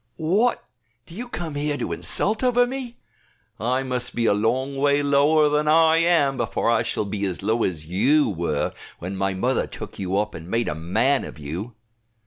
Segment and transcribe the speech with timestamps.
[0.17, 0.65] "What,
[1.05, 2.97] do you come here to insult over me?
[3.59, 7.43] I must be a long way lower than I am, before I shall be as
[7.43, 11.37] low as you were when my mother took you up and made a man of
[11.37, 11.75] you."